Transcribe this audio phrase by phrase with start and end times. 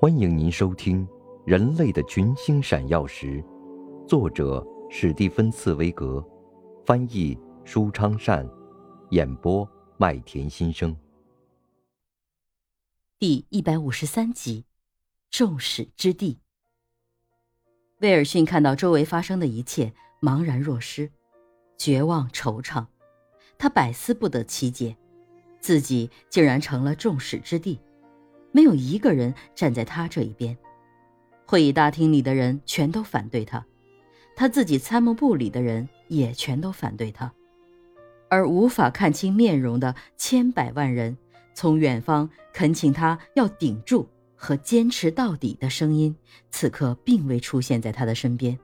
[0.00, 1.06] 欢迎您收听
[1.46, 3.42] 《人类的群星闪耀时》，
[4.06, 6.22] 作者史蒂芬·茨威格，
[6.84, 8.46] 翻译舒昌善，
[9.10, 10.94] 演播麦田心声。
[13.20, 14.64] 第一百五十三集，
[15.30, 16.38] 众矢之的。
[18.00, 21.10] 威尔逊看到周围发生的一切，茫然若失，
[21.78, 22.84] 绝望惆怅。
[23.56, 24.96] 他百思不得其解，
[25.60, 27.80] 自己竟然成了众矢之的。
[28.54, 30.56] 没有一个人站在他这一边，
[31.44, 33.66] 会议大厅里的人全都反对他，
[34.36, 37.32] 他自己参谋部里的人也全都反对他，
[38.28, 41.18] 而无法看清面容的千百万人，
[41.52, 46.14] 从远方恳请他要顶住和坚持到底的声音，
[46.52, 48.56] 此刻并未出现在他的身边。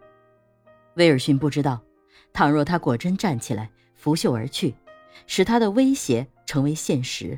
[0.94, 1.82] 威尔逊不知道，
[2.32, 4.72] 倘若他果真站起来拂袖而去，
[5.26, 7.36] 使他的威胁成为现实。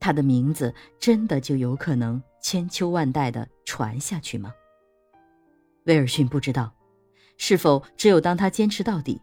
[0.00, 4.52] 他的名字真的就有可能千秋万代的传下去吗？
[5.84, 6.72] 威尔逊不知道，
[7.36, 9.20] 是否只有当他坚持到底，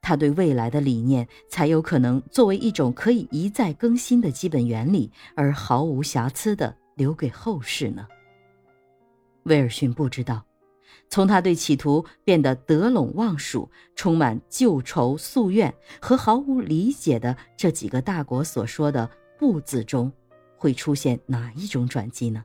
[0.00, 8.06] 他对未来的理念才有可能作为一种可以一再更新的基本原理而毫无瑕疵的留给后世呢？
[9.44, 10.44] 威尔逊不知道，
[11.08, 19.10] 从他对企图变得得陇望蜀、充满旧仇宿怨和毫无理解的这几个大国所说的。
[19.44, 20.10] 不字中
[20.56, 22.42] 会出现哪一种转机呢？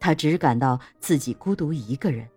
[0.00, 2.28] 他只感到自己孤独一个人，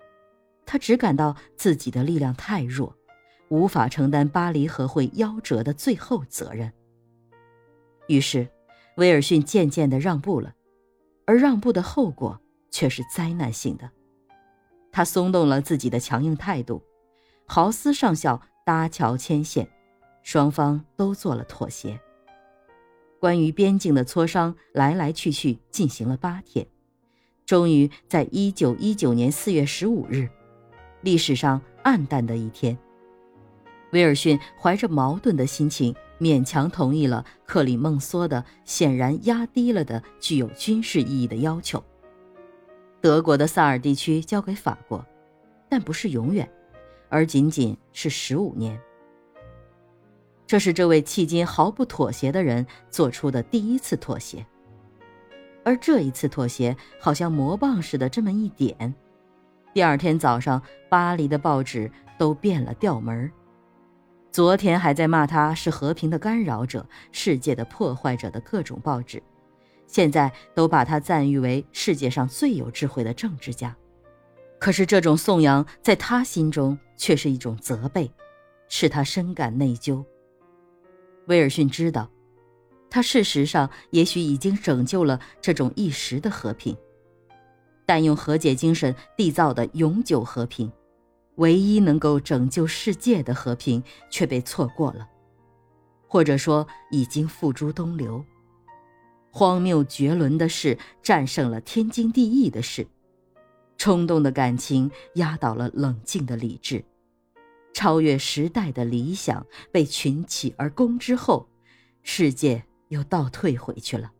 [0.68, 2.96] 他只感到自己的力量太弱，
[3.50, 6.72] 无法承担巴黎和会夭折的最后责任。
[8.08, 8.48] 于是，
[8.98, 10.54] 威尔逊渐渐的让步了，
[11.26, 12.40] 而让步的后果
[12.70, 13.90] 却是灾难性的。
[14.92, 16.84] 他松动了自己的强硬态度，
[17.48, 19.68] 豪斯上校搭桥牵线，
[20.22, 22.00] 双方都做了妥协。
[23.20, 26.66] 关于边境的磋商来来去去进行了八天，
[27.46, 30.30] 终于在一九一九年四月十五日，
[31.02, 32.78] 历史上暗淡的一天，
[33.92, 41.84] 威尔逊怀着矛盾的心情勉强同意了克里孟梭的显然压低了的具有军事意义的要求。
[43.02, 45.06] 德国的萨尔地区交给法国，
[45.70, 46.50] 但不是永远，
[47.10, 48.80] 而仅仅是十五年。
[50.50, 54.44] 这是这位迄今毫不妥协的人做出的第一次妥协，
[55.64, 58.96] 而这一次妥协好像魔棒似的这么一点，
[59.76, 60.60] 第二天早上
[60.90, 63.32] 巴黎的报纸都变了调门
[64.32, 69.22] 昨天还在骂他是和平的干扰者、世界的破坏者的各种报纸，
[69.86, 73.78] 现在都把他赞誉为世界上最有智慧的政治家。
[74.58, 78.12] 可是这种颂扬在他心中却是一种责备，
[78.68, 80.04] 使他深感内疚。
[81.30, 82.10] 威尔逊知道，
[82.90, 86.76] 他事实上也许已经拯救了这种一时的和平，
[87.86, 90.72] 但用和解精神缔造的永久和平，
[91.36, 95.08] 唯一能够拯救世界的和平却被错过了，
[96.08, 98.26] 或者说已经付诸东流。
[99.32, 102.88] 荒谬绝伦的事战胜了天经地义的事，
[103.78, 106.84] 冲动的感情压倒了冷静的理智。
[107.80, 111.48] 超越时代的理想被群起而攻之后，
[112.04, 114.12] 世界又倒退回去了。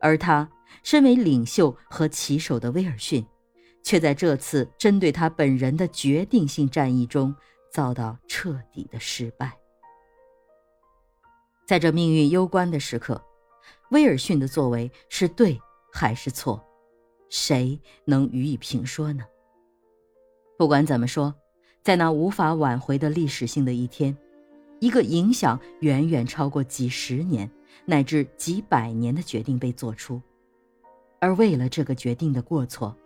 [0.00, 0.50] 而他
[0.82, 3.22] 身为领袖和旗手的威尔逊，
[3.82, 7.36] 却在这次针对他本人的决定性战役中
[7.70, 9.52] 遭到彻底的失败。
[11.66, 13.22] 在这命运攸关的时刻，
[13.90, 15.60] 威尔逊的作为是对
[15.92, 16.64] 还是错，
[17.28, 19.22] 谁能予以评说呢？
[20.56, 21.34] 不管怎么说。
[21.82, 24.16] 在那无法挽回的历史性的一天，
[24.78, 27.50] 一个影响远远超过几十年
[27.84, 30.22] 乃至几百年的决定被做出，
[31.18, 32.96] 而为了这个决定的过错，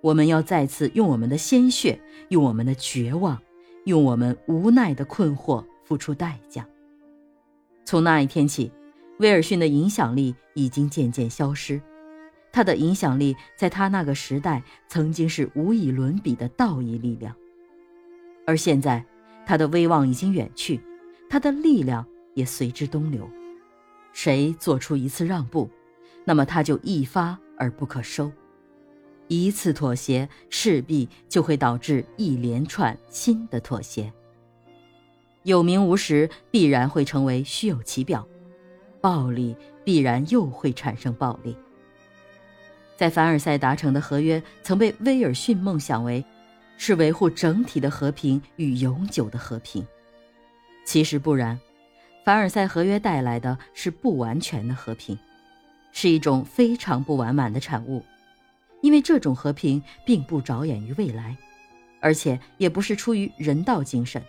[0.00, 3.40] 我们要再次用我们的鲜血，用我们的绝望，
[3.84, 6.66] 用我们无奈的困惑付出代价。
[7.84, 8.72] 从那一天起，
[9.20, 11.80] 威尔逊的影响力已经渐渐消失，
[12.50, 17.32] 他的影响力在他那个时代曾经是无以伦比的道义力量。
[18.46, 19.04] 而现在，
[19.46, 20.80] 他的威望已经远去，
[21.30, 23.28] 他的力量也随之东流。
[24.12, 25.68] 谁做出一次让步，
[26.24, 28.30] 那么他就一发而不可收。
[29.28, 34.12] 一次妥协势必就会导致一连串新的妥协。
[35.42, 38.26] 有名无实必然会成为虚有其表，
[39.00, 41.56] 暴力必然又会产生暴力。
[42.96, 46.24] 在凡尔赛达成的合约曾被威尔逊梦想为。
[46.76, 49.86] 是维护整体的和平与永久的和平，
[50.84, 51.58] 其实不然。
[52.24, 55.18] 凡尔赛合约带来的是不完全的和平，
[55.92, 58.02] 是一种非常不完满的产物，
[58.80, 61.36] 因为这种和平并不着眼于未来，
[62.00, 64.22] 而且也不是出于人道精神，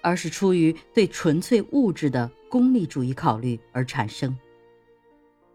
[0.00, 4.34] 而是出于对纯粹物质的功利主义考虑而产生。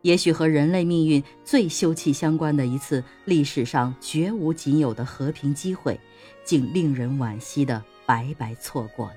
[0.02, 6.00] 也许和人类命运最休戚相关的一次历史上绝无仅有的和平机会，
[6.44, 9.16] 竟令人惋惜的白白错过了。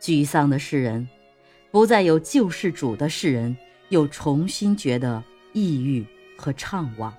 [0.00, 1.08] 沮丧的世人，
[1.70, 3.56] 不再有救世主的世人，
[3.88, 5.22] 又重新觉得
[5.52, 6.04] 抑郁
[6.36, 7.12] 和怅惘。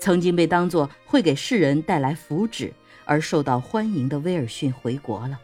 [0.00, 2.72] 曾经被当作会给世人带来福祉
[3.04, 5.38] 而受到欢迎的威尔逊回国了，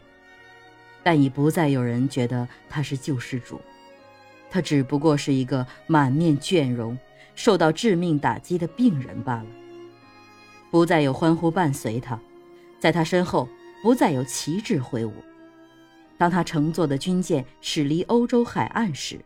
[1.01, 3.61] 但已不再有人觉得他是救世主。
[4.49, 6.97] 他只不过是一个满面倦容、
[7.35, 9.45] 受到致命打击的病人罢了。
[10.71, 12.19] 不再有欢呼伴随他，
[12.79, 13.47] 在他身后
[13.81, 15.13] 不再有旗帜挥舞。
[16.17, 19.19] 当他乘坐的军舰驶离欧洲海岸时，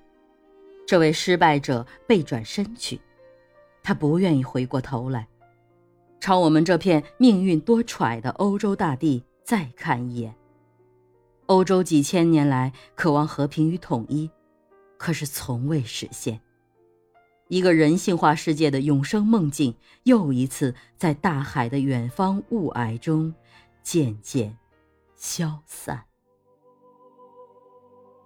[0.86, 3.02] 这位失败者背转身去，
[3.82, 5.28] 他不愿意回过头来，
[6.20, 10.36] 朝我们这片命运多舛的欧洲大地再看一眼。
[11.48, 14.30] 欧洲几千年来渴望和平与统一。
[15.04, 16.40] 可是从未实现。
[17.50, 23.36] 一个人性化世界的永生梦境，又一次在大海的远方雾霭中
[23.82, 24.58] 渐渐
[25.18, 26.02] 消散。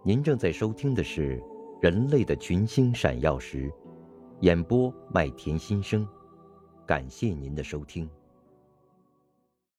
[0.04, 1.40] 您正在收听的是
[1.82, 3.68] 《人类的群星闪耀时》，
[4.42, 6.08] 演播麦田心声，
[6.86, 8.08] 感谢您的收听。